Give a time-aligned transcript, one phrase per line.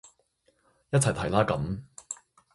[0.91, 1.79] 一齊睇啦咁